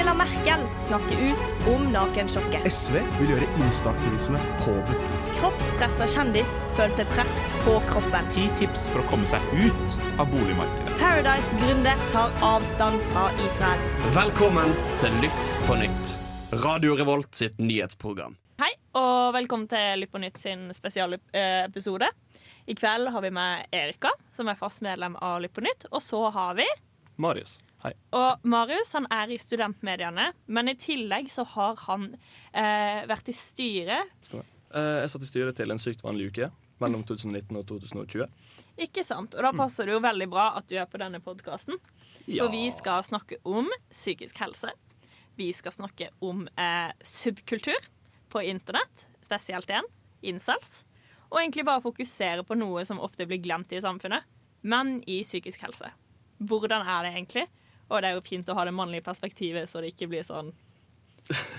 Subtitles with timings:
[0.00, 2.72] Angela Merkel snakker ut om nakensjokket.
[2.72, 5.12] SV vil gjøre instaaktivisme påbudt.
[5.36, 7.34] Kroppspressa kjendis følte press
[7.66, 8.30] på kroppen.
[8.32, 10.96] Ti tips for å komme seg ut av boligmarkedet.
[11.02, 13.84] Paradise-gründer tar avstand fra Israel.
[14.16, 14.72] Velkommen
[15.04, 16.16] til Lytt på nytt.
[16.64, 18.40] Radio Revolt sitt nyhetsprogram.
[18.64, 22.08] Hei, og velkommen til Lytt på nytt sin spesialepisode.
[22.64, 25.90] I kveld har vi med Erika, som er fast medlem av Lytt på nytt.
[25.92, 26.64] Og så har vi
[27.20, 27.92] Marius, hei.
[28.16, 32.10] Og Marius han er i studentmediene, men i tillegg så har han
[32.52, 34.32] eh, vært i styret.
[34.32, 38.28] Eh, jeg satt i styret til En sykt vanlig uke mellom 2019 og 2020.
[38.80, 39.34] Ikke sant?
[39.36, 41.76] Og da passer det jo veldig bra at du er på denne podkasten.
[42.24, 42.44] Ja.
[42.44, 44.72] For vi skal snakke om psykisk helse.
[45.36, 47.88] Vi skal snakke om eh, subkultur
[48.30, 49.86] på internett, spesielt én,
[50.22, 50.84] incels.
[51.30, 54.26] Og egentlig bare fokusere på noe som ofte blir glemt i samfunnet,
[54.62, 55.92] men i psykisk helse.
[56.40, 57.46] Hvordan er det egentlig?
[57.90, 60.52] Og det er jo fint å ha det mannlige perspektivet, så det ikke blir sånn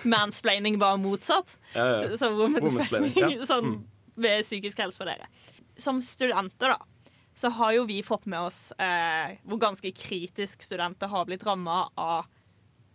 [0.04, 1.58] mansplaining bare motsatt.
[1.76, 2.18] Ja, ja.
[2.18, 3.46] Så womansplaining Womansplaining, ja.
[3.52, 3.84] sånn Mm.
[4.16, 5.28] ved psykisk helse for dere.
[5.80, 11.08] Som studenter, da, så har jo vi fått med oss eh, hvor ganske kritisk studenter
[11.08, 12.26] har blitt ramma av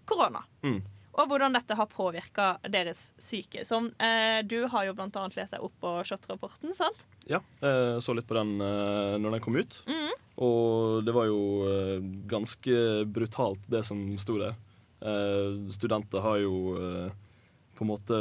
[0.06, 0.44] korona.
[0.62, 0.82] Mm.
[1.16, 3.64] Og hvordan dette har påvirka deres syke.
[3.64, 7.06] Som eh, du har jo annet lest deg opp på SHoT-rapporten, sant?
[7.24, 9.80] Ja, jeg så litt på den eh, når den kom ut.
[9.88, 10.12] Mm.
[10.44, 14.58] Og det var jo eh, ganske brutalt, det som sto der.
[15.00, 17.08] Eh, studenter har jo eh,
[17.76, 18.20] på en måte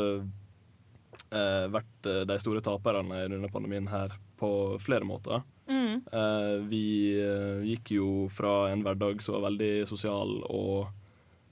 [1.31, 5.43] eh, vært eh, de store taperne denne pandemien her på flere måter.
[5.67, 6.01] Mm.
[6.11, 6.85] Eh, vi
[7.19, 11.01] eh, gikk jo fra en hverdag som var veldig sosial og eh,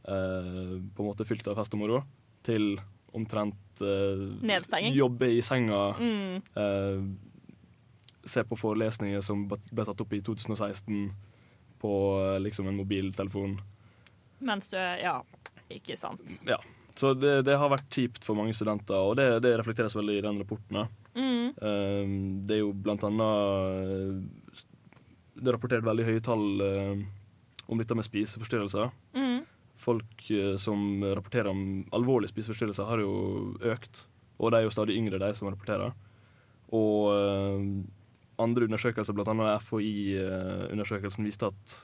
[0.03, 2.01] på en måte fylt av fest og moro,
[2.43, 2.73] til
[3.15, 4.93] omtrent eh, Nedstenging.
[4.97, 6.41] Jobbe i senga, Mm.
[6.57, 7.03] eh,
[8.25, 11.11] se på forelesninger som ble tatt opp i 2016
[11.83, 13.57] på eh, liksom en mobiltelefon.
[14.43, 15.21] Mens du Ja,
[15.71, 16.39] ikke sant.
[16.47, 16.57] Ja.
[16.95, 20.21] Så det, det har vært kjipt for mange studenter, og det, det reflekteres veldig i
[20.25, 20.83] den rapporten.
[21.15, 21.47] Mm.
[21.57, 22.11] Eh,
[22.45, 24.63] det er jo blant annet eh,
[25.39, 27.01] Det er rapportert veldig høye tall eh,
[27.67, 28.91] om dette med spiseforstyrrelser.
[29.17, 29.22] Mm.
[29.83, 33.13] Folk eh, som rapporterer om alvorlige spiseforstyrrelser, har jo
[33.73, 34.05] økt.
[34.39, 35.93] Og det er jo stadig yngre, de som rapporterer.
[36.73, 37.67] Og eh,
[38.43, 39.55] andre undersøkelser, bl.a.
[39.61, 41.79] FHI-undersøkelsen, viste at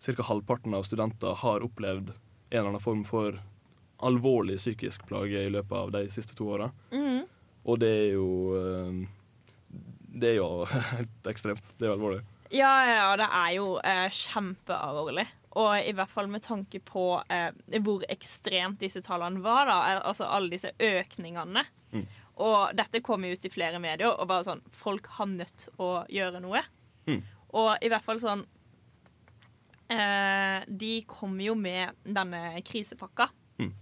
[0.00, 0.22] ca.
[0.30, 3.38] halvparten av studenter har opplevd en eller annen form for
[4.00, 6.70] alvorlig psykisk plage i løpet av de siste to åra.
[6.92, 7.26] Mm.
[7.68, 9.00] Og det er jo eh,
[10.20, 10.48] Det er jo
[10.94, 11.74] helt ekstremt.
[11.76, 12.22] Det er jo alvorlig.
[12.50, 15.26] Ja, ja, ja, det er jo eh, kjempealvorlig.
[15.58, 17.50] Og i hvert fall med tanke på eh,
[17.82, 19.78] hvor ekstremt disse tallene var, da.
[19.96, 21.64] eh, Altså alle disse økningene.
[21.90, 22.04] Mm.
[22.40, 26.04] Og dette kom jo ut i flere medier, og bare sånn Folk har nødt å
[26.08, 26.62] gjøre noe.
[27.10, 27.22] Mm.
[27.58, 28.44] Og i hvert fall sånn
[29.90, 33.28] eh, De kom jo med denne krisepakka.
[33.58, 33.72] Mm.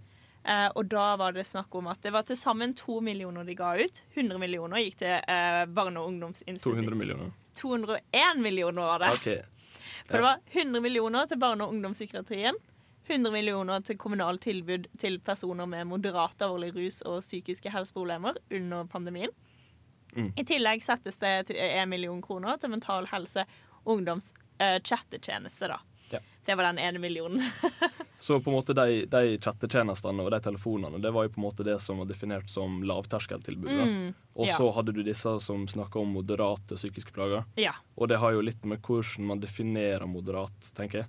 [0.43, 3.55] Eh, og da var det snakk om at det var til sammen to millioner de
[3.59, 4.01] ga ut.
[4.15, 6.81] 100 millioner gikk til eh, barne- og ungdomsinstituttet.
[6.89, 7.31] 200 millioner.
[7.59, 9.13] 201 millioner var det.
[9.19, 9.58] OK.
[10.09, 12.57] For det var 100 millioner til barne- og ungdomspsykiatrien.
[13.09, 18.89] 100 millioner til kommunalt tilbud til personer med moderat alvorlig rus og psykiske helseproblemer under
[18.89, 19.33] pandemien.
[20.15, 20.31] Mm.
[20.37, 23.45] I tillegg settes det 1 million kroner til Mental Helse
[23.85, 25.69] ungdoms uh, chattetjeneste.
[25.69, 25.79] da.
[26.49, 26.55] Ja.
[26.55, 27.43] Det var den ene millionen.
[28.19, 31.45] Så på en måte de, de chattetjenestene og de telefonene Det var jo på en
[31.45, 33.69] måte det som var definert som lavterskeltilbud.
[33.71, 34.57] Mm, Og ja.
[34.57, 37.45] så hadde du disse som snakka om moderate psykiske plager.
[37.55, 37.75] ja.
[37.95, 41.07] Og det har jo litt med hvordan man definerer moderat, tenker jeg.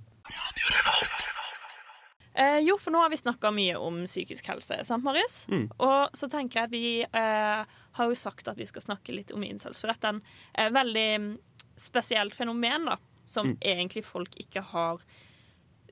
[2.35, 5.43] Eh, jo, for nå har vi snakka mye om psykisk helse, sant, Marius?
[5.51, 5.67] Mm.
[5.83, 7.65] Og så tenker jeg at vi eh,
[7.99, 10.23] har jo sagt at vi skal snakke litt om incels, for dette er en
[10.55, 11.33] eh, veldig mm,
[11.81, 12.97] spesielt fenomen, da,
[13.27, 13.59] som Mm.
[13.61, 15.03] egentlig folk ikke har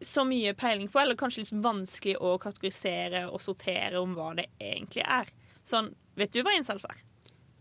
[0.02, 4.48] så mye peiling på, eller kanskje litt vanskelig å kategorisere og sortere om hva det
[4.60, 5.30] egentlig er.
[5.66, 7.02] Sånn, vet du hva incels er?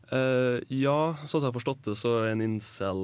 [0.07, 3.03] Uh, ja, sånn som jeg har forstått det, så er en incel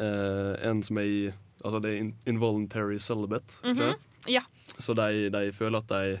[0.00, 1.20] uh, en som er i
[1.58, 3.56] Altså det er involuntary celibate.
[3.64, 3.94] Mm -hmm.
[4.26, 4.42] Ja.
[4.78, 6.20] Så de, de føler at de,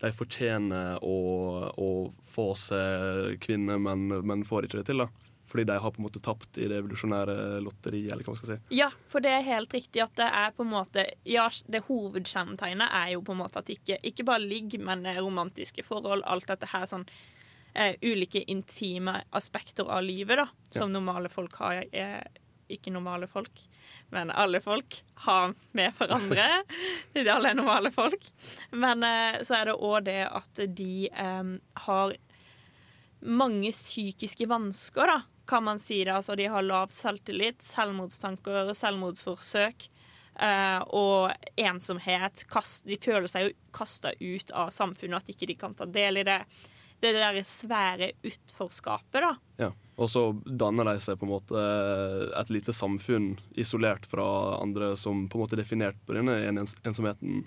[0.00, 4.98] de fortjener å, å få seg kvinne, men, men får ikke det til.
[4.98, 5.08] da.
[5.48, 8.12] Fordi de har på en måte tapt i det evolusjonære lotteriet.
[8.12, 8.76] eller hva man skal si.
[8.76, 12.92] Ja, for det er helt riktig at det er på en måte Ja, det hovedkjennetegnet
[13.00, 16.26] er jo på en måte at ikke, ikke bare ligg, men eh, romantiske forhold.
[16.28, 17.06] Alt dette her sånn
[17.74, 20.48] eh, Ulike intime aspekter av livet, da.
[20.70, 21.82] Som normale folk har.
[21.92, 22.28] Er,
[22.68, 23.62] ikke normale folk,
[24.12, 26.46] men alle folk har med hverandre.
[27.14, 28.28] De alle er normale folk.
[28.72, 31.52] Men eh, så er det òg det at de eh,
[31.86, 32.16] har
[33.18, 36.12] mange psykiske vansker, da, kan man si det.
[36.12, 39.88] Altså, de har lav selvtillit, selvmordstanker, selvmordsforsøk.
[40.40, 42.44] eh, og ensomhet.
[42.52, 46.20] Kast, de føler seg jo kasta ut av samfunnet, at ikke de kan ta del
[46.20, 46.44] i det.
[47.02, 49.32] Det der svære utforskapet, da.
[49.58, 49.72] Ja.
[49.98, 51.64] Og så danner de seg på en måte
[52.38, 54.26] et lite samfunn isolert fra
[54.62, 57.42] andre som på en måte er definert på denne ens ensomheten.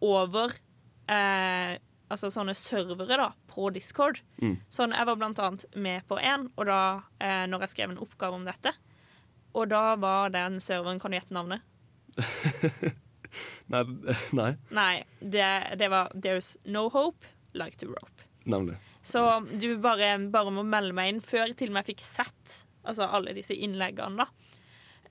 [0.00, 0.56] over
[1.10, 1.74] eh,
[2.08, 4.22] altså sånne servere da, på Discord.
[4.40, 4.56] Mm.
[4.72, 6.80] Sånn, Jeg var blant annet med på en, og da,
[7.20, 8.72] eh, når jeg skrev en oppgave om dette.
[9.56, 11.64] Og da var den serveren Kan du gjette navnet?
[13.72, 13.82] Nei,
[14.38, 15.46] nei, Nei, det,
[15.78, 18.22] det var There's no hope like the rope.
[18.44, 18.76] nemlig.
[19.02, 19.22] Så
[19.60, 21.20] du bare, bare må melde meg inn.
[21.22, 24.28] Før til og med jeg fikk sett altså alle disse innleggene, da,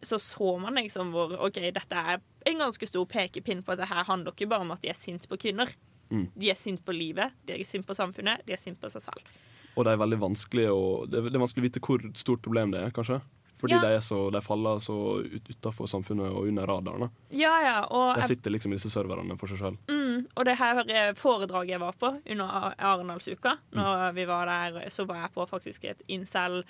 [0.03, 3.89] så så man liksom hvor OK, dette er en ganske stor pekepinn på at det
[3.91, 5.71] her handler ikke bare om at de er sint på kvinner.
[6.11, 6.29] Mm.
[6.35, 9.03] De er sint på livet, de er sint på samfunnet, de er sint på seg
[9.07, 9.35] selv.
[9.75, 12.43] Og det er veldig vanskelig å, det er, det er vanskelig å vite hvor stort
[12.45, 13.19] problem det er, kanskje.
[13.57, 13.81] Fordi Ja.
[13.81, 17.09] de, er så, de faller så ut, utafor samfunnet og under radaren.
[17.31, 19.77] Ja, ja, og De sitter liksom i disse serverne for seg sjøl.
[19.87, 24.45] Mm, og det her er foredraget jeg var på under Ar- Arendalsuka, når vi var
[24.45, 26.63] der, så var jeg på faktisk et incel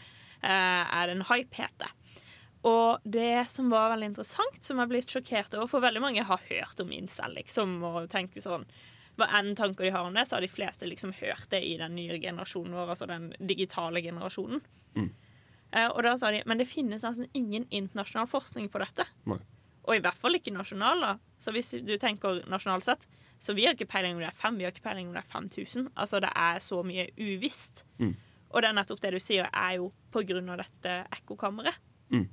[0.43, 1.89] eh, er det en hype heter.
[2.65, 6.23] Og det som var veldig interessant, som jeg er blitt sjokkert over, for veldig mange
[6.25, 8.65] har hørt om incel, liksom, og tenker sånn
[9.17, 11.77] hva enn tanker de har om det, så har de fleste liksom hørt det i
[11.79, 14.61] den nye generasjonen vår, altså den digitale generasjonen.
[14.97, 15.05] Eh,
[15.91, 19.07] og da sa de men det finnes nesten ingen internasjonal forskning på dette.
[19.27, 19.39] Nei.
[19.85, 21.01] Og i hvert fall ikke nasjonal.
[21.03, 21.11] da.
[21.39, 23.03] Så hvis du tenker nasjonalt sett,
[23.37, 25.21] så vi har ikke peiling om det er fem, vi har ikke peiling om det
[25.21, 25.89] er 5000.
[25.93, 27.83] Altså det er så mye uvisst.
[27.99, 28.15] Mm.
[28.55, 31.77] Og det er nettopp det du sier, er jo på grunn av dette ekkokammeret.
[32.15, 32.25] Mm.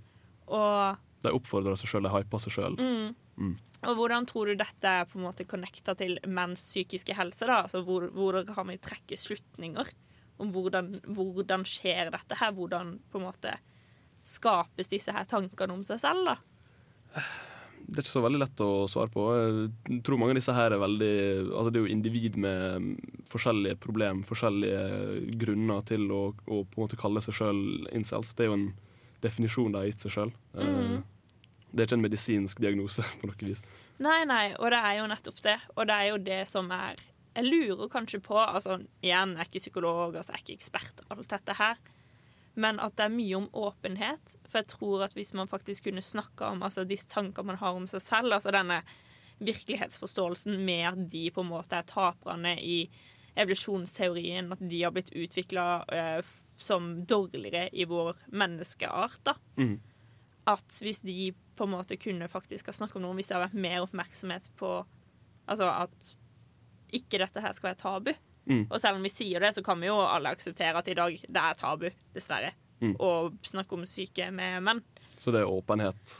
[0.54, 2.78] Og, De oppfordrer seg sjøl, de hyper seg sjøl.
[2.78, 3.52] mm,
[3.82, 7.48] og hvordan tror du dette er på en måte connecta til menns psykiske helse?
[7.50, 7.64] da?
[7.64, 9.90] Altså hvor, Hvordan kan vi trekke slutninger
[10.40, 12.54] om hvordan, hvordan skjer dette her?
[12.56, 13.56] Hvordan på en måte
[14.26, 16.32] skapes disse her tankene om seg selv?
[16.32, 17.22] da?
[17.82, 19.24] Det er ikke så veldig lett å svare på.
[19.34, 21.14] Jeg tror mange av disse her er veldig
[21.50, 22.86] Altså det er jo individ med
[23.32, 27.62] forskjellige problem, forskjellige grunner til å, å på en måte kalle seg sjøl
[27.92, 28.32] incels.
[28.38, 28.68] Det er jo en
[29.22, 30.34] definisjon de har gitt seg sjøl.
[30.54, 31.02] Mm.
[31.72, 33.62] Det er ikke en medisinsk diagnose på noe vis.
[34.02, 35.58] Nei, nei, og det er jo nettopp det.
[35.76, 37.02] Og det er jo det som er
[37.32, 41.04] Jeg lurer kanskje på altså Igjen, jeg er ikke psykolog, altså jeg er ikke ekspert,
[41.10, 41.80] alt dette her.
[42.54, 44.34] Men at det er mye om åpenhet.
[44.44, 47.78] For jeg tror at hvis man faktisk kunne snakka om altså, disse tankene man har
[47.78, 48.82] om seg selv, altså denne
[49.42, 52.84] virkelighetsforståelsen med at de på en måte er taperne i
[53.32, 55.64] evolusjonsteorien, at de har blitt utvikla
[56.60, 59.34] som dårligere i vår menneskeart, da.
[59.56, 59.78] Mm.
[60.52, 63.48] At hvis de på en måte kunne faktisk ha snakket om noe, hvis det hadde
[63.48, 64.82] vært mer oppmerksomhet på
[65.50, 66.12] Altså at
[66.92, 68.12] ikke dette her skal være tabu.
[68.46, 68.66] Mm.
[68.70, 71.20] Og selv om vi sier det, så kan vi jo alle akseptere at i dag
[71.28, 72.52] det er tabu, dessverre,
[72.82, 72.96] Mm.
[72.98, 74.80] å snakke om syke med menn.
[75.16, 76.16] Så det er åpenhet.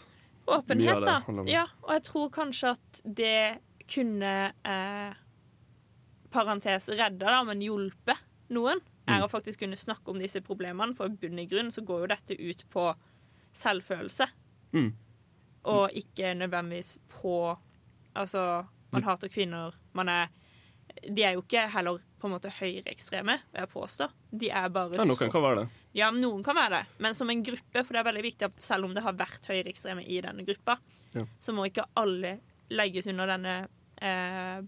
[0.47, 1.17] Åpenhet, da.
[1.51, 3.59] Ja, og jeg tror kanskje at det
[3.91, 5.15] kunne eh,
[6.31, 8.17] parentes redda, da, men hjulpet
[8.51, 9.25] noen, er Mm.
[9.27, 10.95] å faktisk kunne snakke om disse problemene.
[10.95, 12.95] For i bunn i grunn så går jo dette ut på
[13.53, 14.29] selvfølelse,
[14.73, 14.93] Mm.
[15.65, 17.59] og ikke nødvendigvis på
[18.15, 20.29] Altså, man hater kvinner, man er
[21.09, 24.09] De er jo ikke heller på en måte høyreekstreme, vil jeg påstå.
[24.31, 25.69] De er bare Ja, noen kan være det.
[25.99, 27.85] ja, noen kan være det, men som en gruppe.
[27.85, 30.79] For det er veldig viktig at selv om det har vært høyreekstreme i denne gruppa,
[31.15, 31.25] Ja.
[31.41, 32.39] så må ikke alle
[32.71, 33.69] legges under denne
[34.01, 34.63] eh,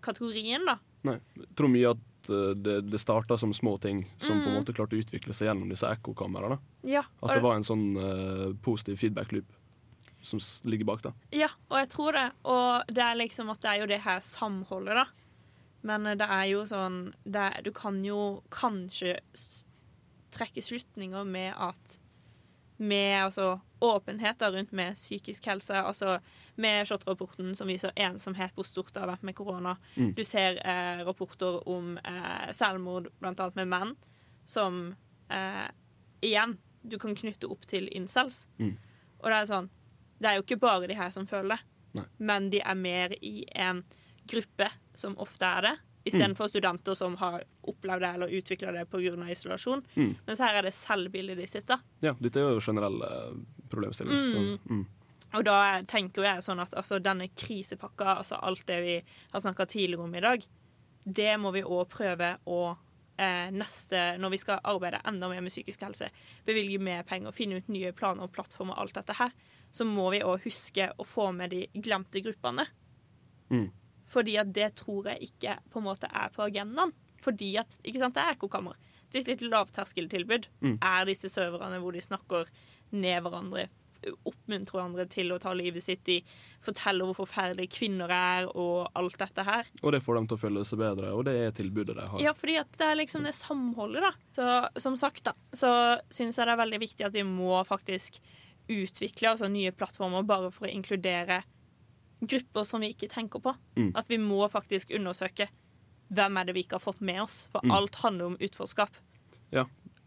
[0.00, 0.78] kategorien, da.
[1.06, 1.18] Nei.
[1.36, 4.58] Jeg tror mye at eh, det, det starta som små ting som på en Mm.
[4.62, 6.58] måte klarte å utvikle seg gjennom disse ekkokameraene.
[6.84, 9.46] Ja, At det var en sånn eh, positiv feedback-loop
[10.22, 11.02] som ligger bak.
[11.02, 11.12] da.
[11.32, 12.32] ja, og jeg tror det.
[12.44, 15.06] Og det er liksom at det er jo det her samholdet, da.
[15.86, 19.18] Men eh, det er jo sånn er, Du kan jo kanskje
[20.34, 21.98] trekke slutninger med at
[22.78, 25.74] med altså, åpenhet rundt med psykisk helse.
[25.74, 26.18] Altså
[26.54, 29.76] med SHoT-rapporten som viser ensomhet, hvor stort det har vært med korona.
[29.96, 30.12] Mm.
[30.14, 33.96] Du ser eh, rapporter om eh, selvmord, blant annet med menn,
[34.46, 34.94] som
[35.30, 35.66] eh,
[36.22, 38.46] igjen du kan knytte opp til incels.
[38.58, 38.76] Mm.
[39.18, 39.70] Og det er sånn
[40.18, 41.58] Det er jo ikke bare de her som føler det,
[41.98, 42.04] Nei.
[42.18, 43.84] men de er mer i en
[44.28, 45.74] gruppe som ofte er det.
[46.08, 49.30] Istedenfor studenter som har opplevd det eller utvikla det pga.
[49.30, 49.82] isolasjon.
[49.94, 50.14] Mm.
[50.26, 51.82] Mens her er det selvbildet de sitter.
[52.00, 53.10] Ja, dette er jo generelle
[53.68, 54.24] problemstillinger.
[54.24, 54.32] Mm.
[54.32, 54.86] Så, mm.
[55.36, 58.94] Og da tenker jeg sånn at altså, denne krisepakka, altså alt det vi
[59.32, 60.46] har snakka tidligere om i dag,
[61.04, 62.60] det må vi òg prøve å
[63.18, 66.10] eh, neste Når vi skal arbeide enda mer med psykisk helse,
[66.46, 69.34] bevilge mer penger, finne ut nye planer og plattformer, og alt dette her,
[69.72, 72.64] så må vi òg huske å få med de glemte gruppene.
[73.52, 73.68] Mm.
[74.08, 76.94] Fordi at det tror jeg ikke på en måte er på agendaen.
[77.22, 78.78] Fordi at, ikke sant, Det er ekkokammer.
[79.08, 80.48] Det er et litt lavterskeltilbud.
[80.60, 80.78] Mm.
[80.84, 82.48] Er disse serverne hvor de snakker
[82.92, 83.66] ned hverandre,
[84.28, 86.18] oppmuntrer hverandre til å ta livet sitt, i,
[86.64, 89.68] forteller hvor forferdelige kvinner er, og alt dette her.
[89.82, 92.22] Og det får dem til å føle seg bedre, og det er tilbudet de har.
[92.22, 94.12] Ja, fordi at det er liksom det samholdet, da.
[94.38, 95.72] Så som sagt, da, så
[96.14, 98.20] syns jeg det er veldig viktig at vi må faktisk
[98.68, 101.42] utvikle altså nye plattformer bare for å inkludere
[102.20, 103.54] grupper som vi ikke tenker på.
[103.76, 103.92] Mm.
[103.96, 105.48] At vi må faktisk undersøke
[106.10, 107.46] hvem er det vi ikke har fått med oss.
[107.52, 107.70] For Mm.
[107.70, 108.90] alt handler om utforskap.
[109.52, 109.64] Ja.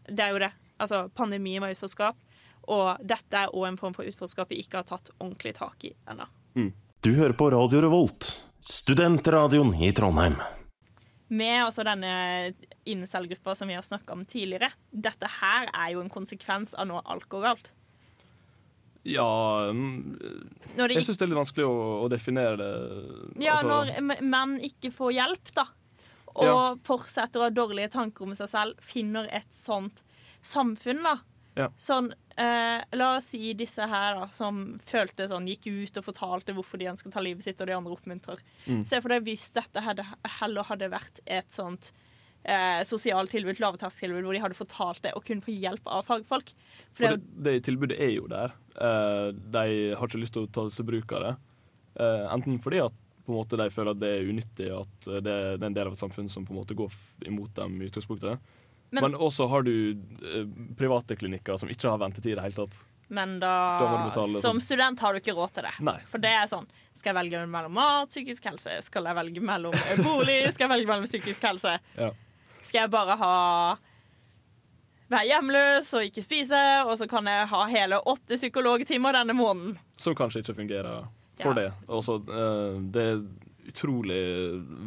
[0.08, 0.52] Det er jo det.
[0.80, 2.16] Altså, pandemien var utforskap,
[2.68, 5.94] og dette er òg en form for utforskap vi ikke har tatt ordentlig tak i
[6.08, 6.26] ennå.
[7.02, 10.36] Du hører på Radio Revolt, studentradioen i Trondheim.
[11.28, 12.54] Med også denne
[12.86, 14.70] incel-gruppa som vi har snakka om tidligere.
[14.92, 17.72] Dette her er jo en konsekvens av noe galt.
[19.04, 22.72] Ja det Jeg syns det er litt vanskelig å, å definere det.
[23.42, 25.66] Ja, Altså, når menn ikke får hjelp, da,
[26.36, 26.74] og Ja.
[26.86, 30.02] fortsetter å ha dårlige tanker om seg selv, finner et sånt
[30.42, 31.16] samfunn, da.
[31.54, 31.66] Ja.
[31.76, 36.54] Sånn, eh, La oss si disse her da, som følte sånn, gikk ut og fortalte
[36.56, 38.38] hvorfor de ønsker å ta livet sitt, og de andre oppmuntrer.
[38.66, 38.86] Mm.
[38.86, 40.06] Se for deg hvis dette hadde,
[40.40, 41.90] heller hadde vært et sånt
[42.44, 46.54] eh, sosialt tilbud, lavterskeltilbud, hvor de hadde fortalt det og kunne få hjelp av fagfolk.
[46.94, 48.56] For det, det, det tilbudet er jo der.
[48.80, 51.32] Eh, de har ikke lyst til å ta seg bruk av det.
[52.00, 52.92] Eh, enten fordi at
[53.26, 55.74] på en måte de føler at det er unyttig, at eh, det, det er en
[55.76, 56.90] del av et samfunn som på en måte går
[57.28, 58.38] imot dem i utgangspunktet.
[58.92, 59.96] Men- Men, også har du
[60.76, 62.74] private klinikker som ikke har ventetid i det hele tatt.
[63.08, 64.60] Men da, Da som sånn.
[64.62, 65.72] student har du ikke råd til det.
[65.80, 65.98] Nei.
[66.08, 68.82] For det er sånn Skal jeg velge mellom mat, psykisk helse?
[68.84, 69.72] Skal jeg velge mellom
[70.04, 70.50] bolig?
[70.52, 71.78] Skal jeg velge mellom psykisk helse?
[71.96, 72.10] Ja.
[72.62, 73.76] Skal jeg bare ha
[75.12, 79.76] være hjemløs og ikke spise, og så kan jeg ha hele åtte psykologtimer denne måneden?
[80.00, 81.06] Som kanskje ikke fungerer
[81.42, 81.54] for Ja.
[81.62, 81.72] det.
[81.88, 84.20] Også, eh, det er et utrolig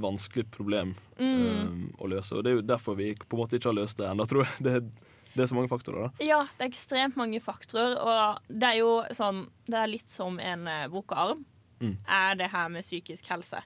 [0.01, 1.41] vanskelig problem Mm.
[1.45, 2.35] eh, å løse.
[2.35, 4.43] Og det er jo derfor vi på en måte ikke har løst det ennå, tror
[4.45, 4.53] jeg.
[4.63, 4.89] Det, er-
[5.35, 6.09] det er så mange faktorer.
[6.11, 6.25] da.
[6.25, 10.39] Ja, det er ekstremt mange faktorer, og det er jo sånn Det er litt som
[10.39, 11.45] en uh, arm.
[11.81, 11.97] Mm.
[12.07, 13.61] Er det her med psykisk helse.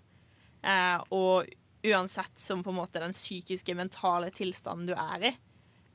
[0.63, 1.45] Eh, og
[1.85, 5.37] uansett som på en måte den psykiske, mentale tilstanden du er i.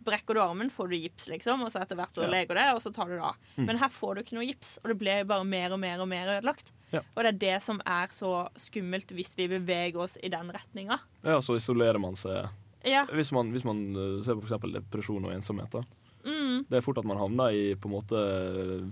[0.04, 2.30] Brekker du armen, får du gips, liksom, og så etter hvert så Ja.
[2.30, 3.36] leger det, og så tar du det av.
[3.56, 3.66] Mm.
[3.66, 6.08] Men her får du ikke noe gips, og det blir bare mer og mer og
[6.08, 6.72] mer ødelagt.
[6.92, 7.00] Ja.
[7.16, 11.00] Og det er det som er så skummelt hvis vi beveger oss i den retninga.
[11.24, 12.48] Ja, så isolerer man seg.
[12.84, 13.06] Ja.
[13.06, 14.72] Hvis man, hvis man eh, ser på f.eks.
[14.76, 15.82] depresjon og ensomhet, da.
[16.24, 16.64] Mm.
[16.70, 18.20] Det er fort at man havner i på en måte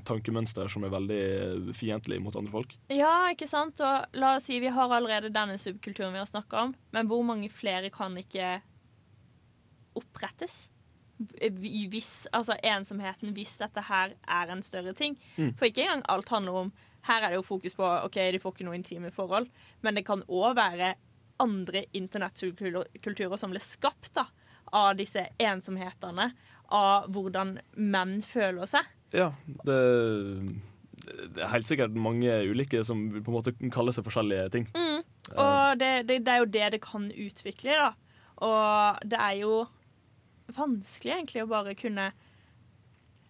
[0.04, 2.74] tankemønster som er veldig fiendtlig mot andre folk.
[2.92, 3.80] Ja, ikke sant?
[3.80, 7.24] Og la oss si vi har allerede denne subkulturen vi har snakka om, men hvor
[7.24, 8.60] mange flere kan ikke
[9.96, 10.68] opprettes?
[11.92, 15.18] Hvis, altså ensomheten, hvis dette her er en større ting.
[15.36, 15.54] Mm.
[15.58, 18.52] For ikke engang alt handler om Her er det jo fokus på OK, de får
[18.54, 19.48] ikke noe intime forhold,
[19.82, 20.92] men det kan òg være
[21.42, 24.28] andre internettkulturer som ble skapt da,
[24.70, 26.28] av disse ensomhetene,
[26.70, 28.86] av hvordan menn føler seg.
[29.12, 29.32] Ja,
[29.66, 29.80] det,
[31.34, 34.70] det er helt sikkert mange ulike som på en måte kaller seg forskjellige ting.
[34.72, 35.02] Mm.
[35.34, 37.90] Og det, det, det er jo det det kan utvikle, da.
[38.42, 39.62] Og det er jo
[40.50, 42.10] vanskelig egentlig å bare kunne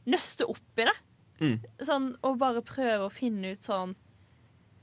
[0.09, 0.97] nøste opp i det.
[1.42, 1.57] Mm.
[1.83, 3.97] Sånn, og bare prøve å finne ut sånn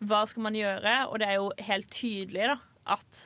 [0.04, 0.96] Hva skal man gjøre?
[1.12, 2.58] Og det er jo helt tydelig da,
[2.96, 3.22] at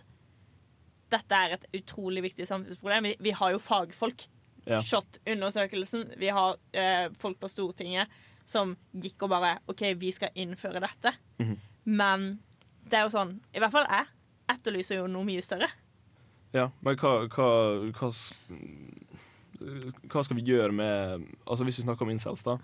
[1.14, 3.06] dette er et utrolig viktig samfunnsproblem.
[3.06, 4.26] Vi, vi har jo fagfolk.
[4.66, 4.80] Ja.
[4.82, 6.16] SHoT-undersøkelsen.
[6.18, 8.10] Vi har eh, folk på Stortinget
[8.50, 11.14] som gikk og bare OK, vi skal innføre dette.
[11.42, 11.60] Mhm.
[11.84, 12.28] Men
[12.88, 14.08] det er jo sånn I hvert fall jeg
[14.54, 15.68] etterlyser jo noe mye større.
[16.54, 17.50] Ja, men hva, hva,
[17.98, 18.10] hva,
[20.12, 22.60] hva skal vi gjøre med Altså Hvis vi snakker om incels, da.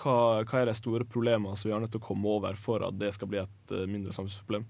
[0.00, 0.16] Hva,
[0.48, 2.96] hva er de store problemene som vi har nødt til å komme over for at
[2.98, 4.64] det skal bli et eh, mindre samfunnsproblem?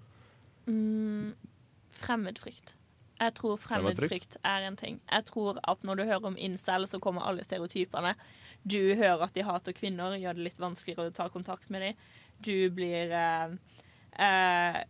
[0.67, 1.33] Mm,
[2.01, 2.75] fremmedfrykt.
[3.21, 4.99] Jeg tror fremmedfrykt er en ting.
[5.05, 8.15] Jeg tror at når du hører om incel, så kommer alle stereotypene.
[8.65, 12.01] Du hører at de hater kvinner, gjør det litt vanskeligere å ta kontakt med dem.
[12.41, 13.55] Du blir eh,
[14.25, 14.81] eh,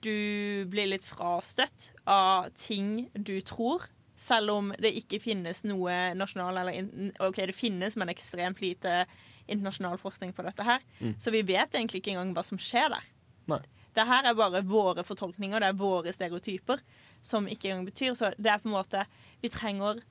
[0.00, 3.86] Du blir litt frastøtt av ting du tror.
[4.20, 9.06] Selv om det ikke finnes noe nasjonal eller OK, det finnes, men ekstremt lite
[9.50, 10.84] internasjonal forskning på dette her.
[11.00, 11.14] Mm.
[11.20, 13.06] Så vi vet egentlig ikke engang hva som skjer der.
[13.50, 13.62] Nei.
[13.96, 16.82] Det her er bare våre fortolkninger, det er våre stereotyper,
[17.26, 18.14] som ikke engang betyr.
[18.14, 19.06] Så det er på en måte
[19.40, 20.02] Vi trenger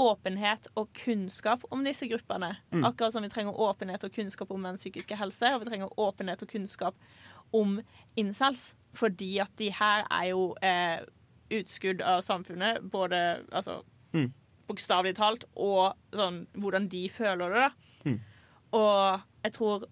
[0.00, 2.54] åpenhet og kunnskap om disse gruppene.
[2.72, 2.84] Mm.
[2.88, 6.42] Akkurat som vi trenger åpenhet og kunnskap om menns psykiske helse, og vi trenger åpenhet
[6.42, 6.98] og kunnskap
[7.52, 7.80] om
[8.16, 8.74] incels.
[8.92, 11.00] Fordi at de her er jo eh,
[11.50, 13.82] utskudd av samfunnet, både altså
[14.12, 14.32] Mm.
[14.66, 17.70] bokstavelig talt, og sånn hvordan de føler det, da.
[18.04, 18.20] Mm.
[18.72, 19.84] Og jeg tror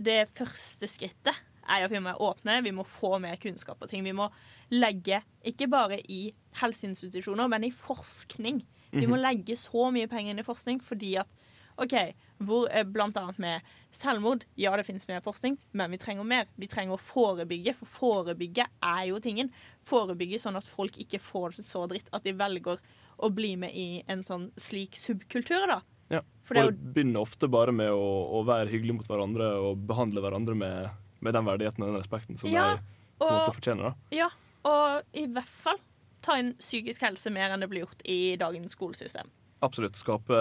[0.00, 1.34] det første skrittet
[1.68, 4.02] er at vi må åpne, vi må få mer kunnskap på ting.
[4.04, 4.30] Vi må
[4.72, 8.62] legge, ikke bare i helseinstitusjoner, men i forskning.
[8.92, 11.28] Vi må legge så mye penger inn i forskning fordi at
[11.76, 11.94] OK,
[12.42, 13.62] hvor, eh, blant annet med
[13.94, 14.44] selvmord.
[14.56, 16.46] Ja, det finnes mer forskning, men vi trenger mer.
[16.56, 19.50] Vi trenger å forebygge, for forebygge er jo tingen.
[19.88, 22.78] Forebygge sånn at folk ikke får det så dritt at de velger
[23.20, 25.80] å bli med i en sånn slik subkultur, da.
[26.10, 26.22] Ja.
[26.44, 29.84] For det Og det begynner ofte bare med å, å være hyggelig mot hverandre og
[29.86, 32.76] behandle hverandre med, med den verdigheten og den respekten som Ja,
[33.20, 33.90] de måtte fortjene.
[33.92, 33.94] da.
[34.10, 34.30] ja,
[34.64, 35.78] og i hvert fall
[36.24, 39.30] ta inn psykisk helse mer enn det blir gjort i dagens skolesystem.
[39.60, 39.96] Absolutt.
[40.00, 40.36] Skape,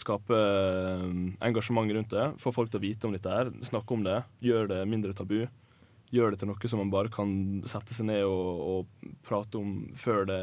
[0.00, 0.36] skape
[1.02, 2.28] um, engasjement rundt det.
[2.40, 3.50] Få folk til å vite om dette her.
[3.68, 4.22] Snakke om det.
[4.44, 5.42] Gjør det mindre tabu.
[6.12, 7.34] Gjør det til noe som man bare kan
[7.68, 10.40] sette seg ned og, og prate om før det,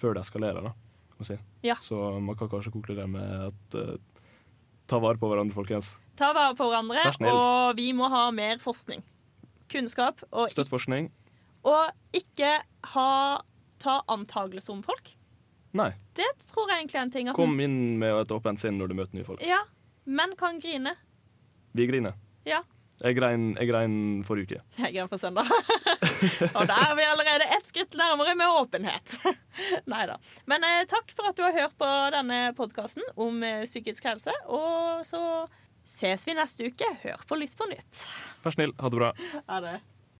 [0.00, 0.68] før det eskalerer.
[0.68, 0.74] Da,
[1.08, 1.38] kan man si.
[1.64, 1.78] Ja.
[1.84, 3.96] Så man kan kanskje konkludere med at uh,
[4.88, 5.94] ta vare på hverandre, folkens.
[6.20, 9.04] Ta vare på hverandre, og vi må ha mer forskning.
[9.68, 11.10] Kunnskap, og, Støtt forskning.
[11.68, 12.54] og ikke
[12.94, 13.10] ha,
[13.80, 15.12] ta antagelser om folk.
[15.76, 15.90] Nei.
[16.16, 17.28] Det tror jeg egentlig er en ting.
[17.36, 19.44] Kom inn med et åpent sinn når du møter nye folk.
[19.44, 19.60] Ja,
[20.08, 20.94] menn kan grine.
[21.76, 22.16] Vi griner.
[22.48, 22.62] Ja.
[22.98, 23.92] Jeg grein, jeg grein
[24.26, 24.62] forrige uke.
[24.82, 25.46] Jeg griner for søndag.
[26.56, 29.20] og da er vi allerede ett skritt nærmere med åpenhet.
[29.92, 30.16] Nei da.
[30.50, 34.34] Men eh, takk for at du har hørt på denne podkasten om eh, psykisk helse.
[34.50, 35.20] Og så
[35.86, 36.90] ses vi neste uke.
[37.04, 38.02] Hør på Lytt på nytt.
[38.42, 38.74] Vær snill.
[38.82, 39.12] Ha det bra.
[39.46, 39.76] Ha det.